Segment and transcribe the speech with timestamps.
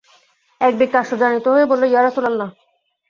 [0.61, 2.49] এক ব্যক্তি আশ্চর্যান্বিত হয়ে বলল, ইয়া রাসূলাল্লাহ!